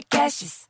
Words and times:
Podcasts. 0.00 0.66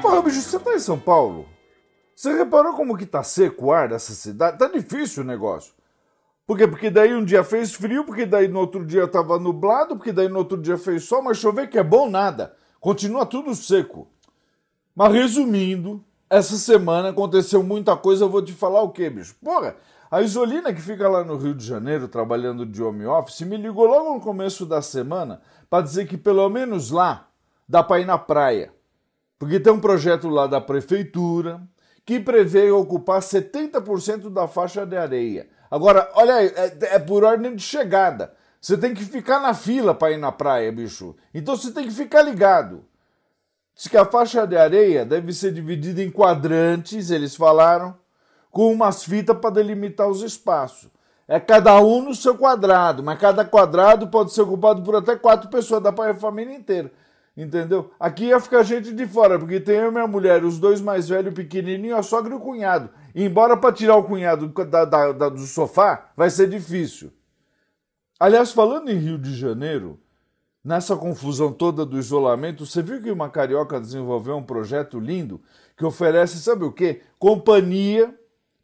Porra, 0.00 0.22
bicho, 0.22 0.40
você 0.40 0.58
tá 0.58 0.72
em 0.72 0.78
São 0.78 0.98
Paulo? 0.98 1.46
Você 2.16 2.32
reparou 2.32 2.72
como 2.74 2.96
que 2.96 3.04
tá 3.04 3.22
seco 3.22 3.66
o 3.66 3.72
ar 3.72 3.90
dessa 3.90 4.14
cidade? 4.14 4.58
Tá 4.58 4.68
difícil 4.68 5.22
o 5.22 5.26
negócio. 5.26 5.74
Por 6.46 6.56
quê? 6.56 6.66
Porque 6.66 6.90
daí 6.90 7.12
um 7.14 7.24
dia 7.24 7.44
fez 7.44 7.74
frio, 7.74 8.06
porque 8.06 8.24
daí 8.24 8.48
no 8.48 8.60
outro 8.60 8.86
dia 8.86 9.06
tava 9.06 9.38
nublado, 9.38 9.96
porque 9.96 10.12
daí 10.12 10.28
no 10.28 10.38
outro 10.38 10.56
dia 10.56 10.78
fez 10.78 11.04
sol, 11.04 11.22
mas 11.22 11.36
chover 11.36 11.68
que 11.68 11.78
é 11.78 11.82
bom 11.82 12.08
nada. 12.08 12.56
Continua 12.80 13.26
tudo 13.26 13.54
seco. 13.54 14.13
Mas 14.94 15.12
resumindo, 15.12 16.04
essa 16.30 16.56
semana 16.56 17.08
aconteceu 17.08 17.62
muita 17.62 17.96
coisa, 17.96 18.24
eu 18.24 18.28
vou 18.28 18.42
te 18.42 18.52
falar 18.52 18.82
o 18.82 18.90
quê, 18.90 19.10
bicho? 19.10 19.34
Porra, 19.42 19.76
a 20.10 20.22
Isolina 20.22 20.72
que 20.72 20.80
fica 20.80 21.08
lá 21.08 21.24
no 21.24 21.36
Rio 21.36 21.54
de 21.54 21.66
Janeiro 21.66 22.06
trabalhando 22.06 22.64
de 22.64 22.80
home 22.82 23.04
office 23.04 23.40
me 23.40 23.56
ligou 23.56 23.86
logo 23.86 24.14
no 24.14 24.20
começo 24.20 24.64
da 24.64 24.80
semana 24.80 25.40
para 25.68 25.82
dizer 25.82 26.06
que 26.06 26.16
pelo 26.16 26.48
menos 26.48 26.90
lá 26.90 27.28
dá 27.68 27.82
para 27.82 28.00
ir 28.00 28.04
na 28.04 28.16
praia. 28.16 28.72
Porque 29.38 29.58
tem 29.58 29.72
um 29.72 29.80
projeto 29.80 30.28
lá 30.28 30.46
da 30.46 30.60
prefeitura 30.60 31.60
que 32.06 32.20
prevê 32.20 32.70
ocupar 32.70 33.20
70% 33.20 34.30
da 34.30 34.46
faixa 34.46 34.86
de 34.86 34.96
areia. 34.96 35.48
Agora, 35.70 36.08
olha 36.14 36.34
aí, 36.36 36.46
é, 36.54 36.94
é 36.94 36.98
por 37.00 37.24
ordem 37.24 37.56
de 37.56 37.62
chegada. 37.62 38.32
Você 38.60 38.78
tem 38.78 38.94
que 38.94 39.04
ficar 39.04 39.40
na 39.40 39.52
fila 39.52 39.94
para 39.94 40.12
ir 40.12 40.18
na 40.18 40.30
praia, 40.30 40.70
bicho. 40.70 41.16
Então 41.34 41.56
você 41.56 41.72
tem 41.72 41.84
que 41.84 41.92
ficar 41.92 42.22
ligado. 42.22 42.84
Diz 43.74 43.88
que 43.88 43.96
a 43.96 44.04
faixa 44.04 44.46
de 44.46 44.56
areia 44.56 45.04
deve 45.04 45.32
ser 45.32 45.52
dividida 45.52 46.02
em 46.02 46.10
quadrantes, 46.10 47.10
eles 47.10 47.34
falaram, 47.34 47.96
com 48.50 48.72
umas 48.72 49.04
fitas 49.04 49.36
para 49.36 49.50
delimitar 49.50 50.08
os 50.08 50.22
espaços. 50.22 50.88
É 51.26 51.40
cada 51.40 51.80
um 51.80 52.02
no 52.02 52.14
seu 52.14 52.36
quadrado, 52.36 53.02
mas 53.02 53.18
cada 53.18 53.44
quadrado 53.44 54.08
pode 54.08 54.32
ser 54.32 54.42
ocupado 54.42 54.82
por 54.82 54.94
até 54.94 55.16
quatro 55.16 55.50
pessoas, 55.50 55.82
dá 55.82 55.90
para 55.90 56.12
a 56.12 56.14
família 56.14 56.54
inteira. 56.54 56.92
Entendeu? 57.36 57.90
Aqui 57.98 58.26
ia 58.26 58.38
ficar 58.38 58.62
gente 58.62 58.92
de 58.92 59.06
fora, 59.08 59.38
porque 59.38 59.58
tem 59.58 59.76
eu 59.76 59.88
e 59.88 59.90
minha 59.90 60.06
mulher, 60.06 60.44
os 60.44 60.60
dois 60.60 60.80
mais 60.80 61.08
velhos, 61.08 61.34
pequenininho, 61.34 61.96
a 61.96 62.02
sogra 62.02 62.32
e 62.32 62.36
o 62.36 62.40
cunhado. 62.40 62.90
E 63.12 63.24
embora 63.24 63.56
para 63.56 63.74
tirar 63.74 63.96
o 63.96 64.04
cunhado 64.04 64.46
da, 64.48 64.84
da, 64.84 65.12
da, 65.12 65.28
do 65.28 65.40
sofá 65.40 66.10
vai 66.16 66.30
ser 66.30 66.48
difícil. 66.48 67.10
Aliás, 68.20 68.52
falando 68.52 68.88
em 68.88 68.98
Rio 68.98 69.18
de 69.18 69.34
Janeiro, 69.34 69.98
nessa 70.64 70.96
confusão 70.96 71.52
toda 71.52 71.84
do 71.84 71.98
isolamento, 71.98 72.64
você 72.64 72.82
viu 72.82 73.02
que 73.02 73.10
uma 73.10 73.28
carioca 73.28 73.78
desenvolveu 73.78 74.36
um 74.36 74.42
projeto 74.42 74.98
lindo 74.98 75.40
que 75.76 75.84
oferece, 75.84 76.38
sabe 76.38 76.64
o 76.64 76.72
quê? 76.72 77.02
Companhia 77.18 78.14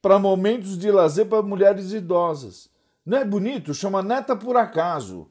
para 0.01 0.19
momentos 0.19 0.78
de 0.78 0.91
lazer 0.91 1.27
para 1.27 1.43
mulheres 1.43 1.93
idosas. 1.93 2.71
Não 3.05 3.19
é 3.19 3.25
bonito? 3.25 3.75
Chama 3.75 4.03
Neta 4.03 4.34
por 4.34 4.56
Acaso. 4.56 5.28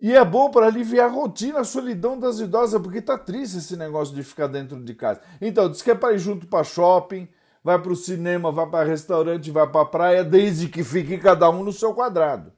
E 0.00 0.12
é 0.12 0.24
bom 0.24 0.50
para 0.50 0.66
aliviar 0.66 1.08
a 1.08 1.12
rotina, 1.12 1.60
a 1.60 1.64
solidão 1.64 2.18
das 2.18 2.40
idosas, 2.40 2.80
porque 2.82 3.00
tá 3.00 3.16
triste 3.16 3.58
esse 3.58 3.76
negócio 3.76 4.14
de 4.14 4.22
ficar 4.22 4.48
dentro 4.48 4.82
de 4.82 4.94
casa. 4.94 5.20
Então, 5.40 5.70
diz 5.70 5.80
que 5.80 5.92
é 5.92 5.94
para 5.94 6.12
ir 6.12 6.18
junto 6.18 6.46
para 6.46 6.64
shopping, 6.64 7.28
vai 7.62 7.80
para 7.80 7.92
o 7.92 7.96
cinema, 7.96 8.50
vai 8.50 8.66
para 8.68 8.86
restaurante, 8.86 9.50
vai 9.50 9.66
para 9.66 9.86
praia, 9.86 10.24
desde 10.24 10.68
que 10.68 10.82
fique 10.82 11.16
cada 11.18 11.48
um 11.48 11.62
no 11.62 11.72
seu 11.72 11.94
quadrado. 11.94 12.52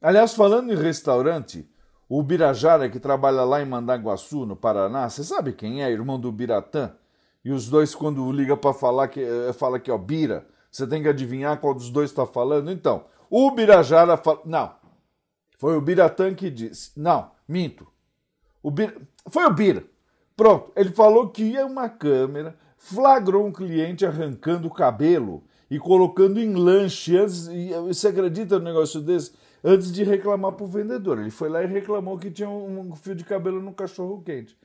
Aliás, 0.00 0.34
falando 0.34 0.72
em 0.72 0.76
restaurante, 0.76 1.68
o 2.08 2.22
Birajara, 2.22 2.88
que 2.88 3.00
trabalha 3.00 3.44
lá 3.44 3.62
em 3.62 3.66
Mandaguaçu, 3.66 4.44
no 4.44 4.54
Paraná, 4.54 5.08
você 5.08 5.24
sabe 5.24 5.52
quem 5.52 5.82
é? 5.82 5.90
Irmão 5.90 6.18
do 6.18 6.30
Biratã. 6.30 6.92
E 7.44 7.50
os 7.50 7.68
dois, 7.68 7.94
quando 7.94 8.30
liga 8.32 8.56
para 8.56 8.72
falar, 8.72 9.08
que 9.08 9.20
eh, 9.20 9.52
fala 9.52 9.78
que 9.78 9.90
é 9.90 9.94
o 9.94 9.98
Bira, 9.98 10.46
você 10.70 10.86
tem 10.86 11.02
que 11.02 11.08
adivinhar 11.08 11.60
qual 11.60 11.74
dos 11.74 11.90
dois 11.90 12.10
está 12.10 12.26
falando. 12.26 12.70
Então, 12.70 13.04
o 13.30 13.50
Birajara 13.50 14.16
fala. 14.16 14.40
Não, 14.44 14.74
foi 15.58 15.76
o 15.76 15.80
Biratã 15.80 16.34
que 16.34 16.50
disse. 16.50 16.92
Não, 16.96 17.30
minto. 17.46 17.86
O 18.62 18.70
Bir... 18.70 18.96
Foi 19.28 19.44
o 19.44 19.52
Bira. 19.52 19.84
Pronto, 20.36 20.72
ele 20.74 20.90
falou 20.90 21.28
que 21.28 21.44
ia 21.44 21.64
uma 21.64 21.88
câmera, 21.88 22.56
flagrou 22.76 23.46
um 23.46 23.52
cliente 23.52 24.04
arrancando 24.04 24.66
o 24.66 24.70
cabelo 24.70 25.44
e 25.70 25.78
colocando 25.78 26.40
em 26.40 26.54
lanche 26.54 27.16
antes. 27.16 27.46
E 27.48 27.70
você 27.86 28.08
acredita 28.08 28.58
no 28.58 28.64
negócio 28.64 29.00
desse? 29.00 29.32
Antes 29.66 29.90
de 29.90 30.04
reclamar 30.04 30.52
para 30.52 30.64
o 30.64 30.68
vendedor. 30.68 31.18
Ele 31.18 31.30
foi 31.30 31.48
lá 31.48 31.62
e 31.62 31.66
reclamou 31.66 32.18
que 32.18 32.30
tinha 32.30 32.50
um 32.50 32.94
fio 32.94 33.14
de 33.14 33.24
cabelo 33.24 33.62
no 33.62 33.72
cachorro 33.72 34.22
quente. 34.22 34.58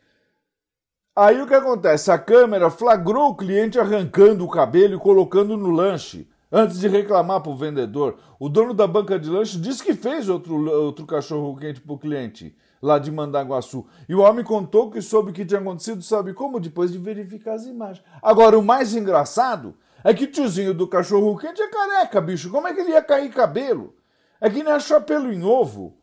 Aí 1.16 1.42
o 1.42 1.48
que 1.48 1.54
acontece? 1.54 2.12
A 2.12 2.20
câmera 2.20 2.70
flagrou 2.70 3.30
o 3.30 3.36
cliente 3.36 3.80
arrancando 3.80 4.44
o 4.44 4.50
cabelo 4.50 4.96
e 4.96 5.00
colocando 5.00 5.56
no 5.56 5.70
lanche 5.70 6.30
antes 6.52 6.80
de 6.80 6.88
reclamar 6.88 7.42
para 7.42 7.52
o 7.52 7.56
vendedor. 7.56 8.18
O 8.40 8.50
dono 8.50 8.74
da 8.74 8.88
banca 8.88 9.20
de 9.20 9.30
lanche 9.30 9.58
disse 9.58 9.84
que 9.84 9.94
fez 9.94 10.28
outro, 10.28 10.70
outro 10.70 11.06
cachorro 11.06 11.56
quente 11.58 11.82
para 11.82 11.94
o 11.94 11.98
cliente, 11.98 12.56
lá 12.82 13.00
de 13.00 13.12
Mandaguaçu. 13.12 13.86
E 14.08 14.16
o 14.16 14.22
homem 14.22 14.44
contou 14.44 14.90
que 14.90 15.02
soube 15.02 15.32
o 15.32 15.34
que 15.34 15.46
tinha 15.46 15.60
acontecido, 15.60 16.02
sabe 16.02 16.34
como? 16.34 16.60
Depois 16.60 16.92
de 16.92 16.98
verificar 16.98 17.54
as 17.54 17.66
imagens. 17.66 18.06
Agora, 18.22 18.58
o 18.58 18.64
mais 18.64 18.96
engraçado 18.96 19.76
é 20.04 20.14
que 20.14 20.26
o 20.26 20.32
tiozinho 20.32 20.74
do 20.74 20.88
cachorro 20.88 21.38
quente 21.38 21.62
é 21.62 21.68
careca, 21.70 22.22
bicho. 22.22 22.50
Como 22.50 22.68
é 22.68 22.74
que 22.74 22.82
ele 22.82 22.92
ia 22.92 23.02
cair 23.02 23.30
cabelo? 23.30 23.94
É 24.42 24.50
que 24.50 24.64
nem 24.64 24.74
achar 24.74 25.02
pelo 25.02 25.32
em 25.32 25.44
ovo. 25.44 25.98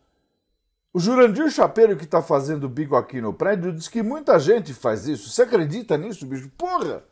O 0.93 0.99
Jurandir 0.99 1.51
Chapeiro, 1.51 1.97
que 1.97 2.05
está 2.05 2.23
fazendo 2.23 2.69
bico 2.69 2.97
aqui 2.97 3.21
no 3.21 3.33
prédio, 3.33 3.73
diz 3.73 3.89
que 3.89 4.03
muita 4.03 4.39
gente 4.39 4.73
faz 4.73 5.07
isso. 5.07 5.29
Você 5.29 5.43
acredita 5.43 5.97
nisso, 5.97 6.27
bicho? 6.27 6.51
Porra! 6.57 7.05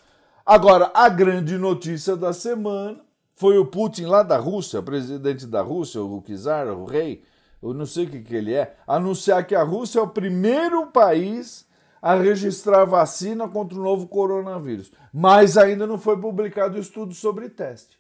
Agora, 0.45 0.91
a 0.95 1.09
grande 1.09 1.57
notícia 1.57 2.17
da 2.17 2.33
semana 2.33 3.01
foi 3.35 3.59
o 3.59 3.67
Putin 3.67 4.05
lá 4.05 4.23
da 4.23 4.37
Rússia, 4.37 4.83
presidente 4.83 5.47
da 5.47 5.63
Rússia, 5.63 6.03
o 6.03 6.23
czar, 6.23 6.69
o 6.69 6.85
rei, 6.85 7.25
eu 7.63 7.73
não 7.73 7.87
sei 7.87 8.05
o 8.05 8.11
que, 8.11 8.21
que 8.21 8.35
ele 8.35 8.55
é, 8.55 8.77
anunciar 8.87 9.47
que 9.47 9.55
a 9.55 9.63
Rússia 9.63 9.99
é 9.99 10.03
o 10.03 10.09
primeiro 10.09 10.87
país 10.89 11.67
a 12.01 12.15
registrar 12.15 12.85
vacina 12.85 13.49
contra 13.49 13.79
o 13.79 13.83
novo 13.83 14.07
coronavírus. 14.07 14.93
Mas 15.13 15.57
ainda 15.57 15.87
não 15.87 15.99
foi 15.99 16.21
publicado 16.21 16.79
estudo 16.79 17.15
sobre 17.15 17.49
teste. 17.49 17.99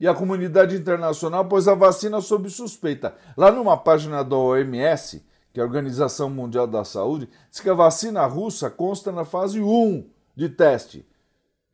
E 0.00 0.08
a 0.08 0.14
comunidade 0.14 0.76
internacional 0.76 1.44
pôs 1.44 1.68
a 1.68 1.74
vacina 1.74 2.20
sob 2.20 2.50
suspeita. 2.50 3.14
Lá 3.36 3.50
numa 3.52 3.76
página 3.76 4.24
da 4.24 4.36
OMS, 4.36 5.24
que 5.52 5.60
é 5.60 5.62
a 5.62 5.66
Organização 5.66 6.28
Mundial 6.28 6.66
da 6.66 6.84
Saúde, 6.84 7.28
diz 7.50 7.60
que 7.60 7.70
a 7.70 7.74
vacina 7.74 8.26
russa 8.26 8.68
consta 8.68 9.12
na 9.12 9.24
fase 9.24 9.60
1 9.60 10.04
de 10.34 10.48
teste 10.48 11.06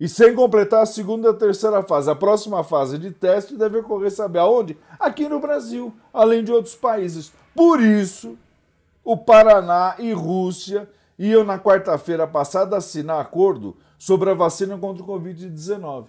e 0.01 0.09
sem 0.09 0.35
completar 0.35 0.83
a 0.83 0.87
segunda 0.87 1.29
e 1.29 1.31
a 1.31 1.35
terceira 1.35 1.83
fase. 1.83 2.11
A 2.11 2.15
próxima 2.15 2.65
fase 2.65 2.97
de 2.97 3.11
teste 3.11 3.55
deve 3.55 3.79
ocorrer, 3.79 4.11
sabe 4.11 4.39
aonde? 4.39 4.79
Aqui 4.99 5.29
no 5.29 5.39
Brasil, 5.39 5.95
além 6.13 6.43
de 6.43 6.51
outros 6.51 6.75
países. 6.75 7.31
Por 7.55 7.83
isso, 7.83 8.39
o 9.05 9.17
Paraná 9.17 9.97
e 9.99 10.13
Rússia 10.13 10.89
iam 11.19 11.45
na 11.45 11.59
quarta-feira 11.59 12.27
passada 12.27 12.79
assinar 12.79 13.21
acordo 13.21 13.77
sobre 13.99 14.31
a 14.31 14.35
vacina 14.35 14.79
contra 14.79 15.03
o 15.03 15.07
Covid-19. 15.07 16.07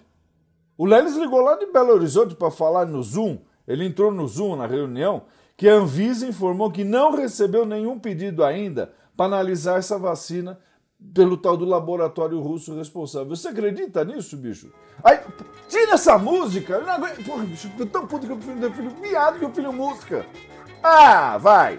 O 0.76 0.86
Lelis 0.86 1.16
ligou 1.16 1.40
lá 1.40 1.56
de 1.56 1.66
Belo 1.66 1.92
Horizonte 1.92 2.34
para 2.34 2.50
falar 2.50 2.86
no 2.86 3.02
Zoom, 3.02 3.38
ele 3.66 3.84
entrou 3.84 4.10
no 4.10 4.26
Zoom 4.26 4.56
na 4.56 4.66
reunião, 4.66 5.22
que 5.56 5.68
a 5.68 5.74
Anvisa 5.74 6.26
informou 6.26 6.70
que 6.70 6.82
não 6.82 7.14
recebeu 7.14 7.64
nenhum 7.64 7.98
pedido 7.98 8.42
ainda 8.42 8.92
para 9.16 9.26
analisar 9.26 9.78
essa 9.78 9.98
vacina 9.98 10.58
pelo 11.14 11.36
tal 11.36 11.56
do 11.56 11.64
laboratório 11.64 12.40
russo 12.40 12.74
responsável. 12.76 13.28
Você 13.28 13.48
acredita 13.48 14.04
nisso, 14.04 14.36
bicho? 14.36 14.72
Aí, 15.02 15.18
tira 15.68 15.94
essa 15.94 16.16
música! 16.16 16.74
Eu 16.74 16.86
não 16.86 16.92
aguento. 16.92 17.24
Porra, 17.24 17.44
bicho, 17.44 17.70
eu 17.78 17.86
tô 17.86 17.92
tão 17.92 18.06
puto 18.06 18.26
que 18.26 18.32
eu 18.32 18.36
prefiro 18.36 18.60
ter 18.60 18.72
filho 18.72 18.90
viado 19.00 19.38
que 19.38 19.44
eu 19.44 19.52
filho 19.52 19.72
música. 19.72 20.24
Ah, 20.82 21.38
vai! 21.38 21.78